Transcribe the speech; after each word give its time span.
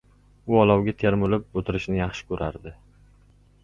U 0.53 0.57
olovga 0.61 0.95
termulib 1.03 1.61
o‘tirishni 1.63 2.01
yaxshi 2.03 2.29
ko‘radi. 2.33 2.79